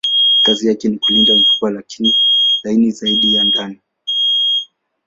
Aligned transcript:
Kazi 0.43 0.67
yake 0.67 0.89
ni 0.89 0.97
kulinda 0.97 1.35
mfupa 1.35 1.83
laini 2.63 2.91
zaidi 2.91 3.33
ya 3.33 3.43
ndani. 3.43 3.79